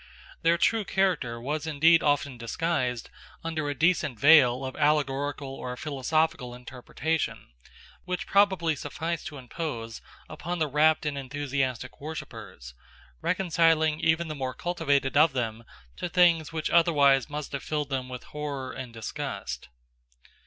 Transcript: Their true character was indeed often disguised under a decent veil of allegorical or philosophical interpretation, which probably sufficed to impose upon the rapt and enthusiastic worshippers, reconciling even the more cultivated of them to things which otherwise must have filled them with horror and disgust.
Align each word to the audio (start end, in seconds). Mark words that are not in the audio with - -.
Their 0.41 0.57
true 0.57 0.83
character 0.83 1.39
was 1.39 1.67
indeed 1.67 2.01
often 2.01 2.35
disguised 2.35 3.11
under 3.43 3.69
a 3.69 3.75
decent 3.77 4.19
veil 4.19 4.65
of 4.65 4.75
allegorical 4.75 5.53
or 5.53 5.77
philosophical 5.77 6.55
interpretation, 6.55 7.51
which 8.05 8.25
probably 8.25 8.75
sufficed 8.75 9.27
to 9.27 9.37
impose 9.37 10.01
upon 10.27 10.57
the 10.57 10.65
rapt 10.67 11.05
and 11.05 11.19
enthusiastic 11.19 12.01
worshippers, 12.01 12.73
reconciling 13.21 13.99
even 13.99 14.27
the 14.27 14.33
more 14.33 14.55
cultivated 14.55 15.15
of 15.15 15.33
them 15.33 15.63
to 15.97 16.09
things 16.09 16.51
which 16.51 16.71
otherwise 16.71 17.29
must 17.29 17.51
have 17.51 17.61
filled 17.61 17.89
them 17.89 18.09
with 18.09 18.23
horror 18.23 18.71
and 18.71 18.93
disgust. 18.93 19.69